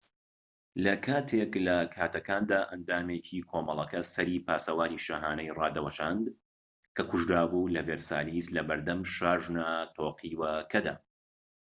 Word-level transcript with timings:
لە 0.83 0.93
کاتێك 1.07 1.51
لە 1.67 1.77
کاتەکاندا 1.95 2.59
ئەندامێکی 2.71 3.45
کۆمەڵەکە 3.49 4.01
سەری 4.13 4.43
پاسەوانی 4.47 5.03
شاهانەی 5.05 5.53
ڕادەوەشاند 5.57 6.25
کە 6.95 7.03
کوژرابوو 7.09 7.71
لە 7.75 7.81
ڤێرسالیس 7.87 8.47
لەبەردەم 8.55 9.01
شاژنە 9.15 9.69
تۆقیوەکەدا 9.95 10.95